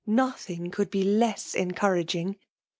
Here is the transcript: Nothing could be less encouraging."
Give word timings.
Nothing 0.07 0.71
could 0.71 0.89
be 0.89 1.03
less 1.03 1.53
encouraging." 1.53 2.37